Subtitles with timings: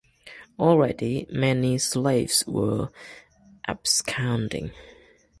[0.57, 2.89] Already, many slaves were
[3.67, 4.71] absconding.